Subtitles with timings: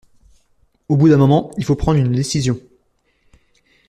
[0.89, 2.59] Au bout d'un moment, il faut prendre une décision.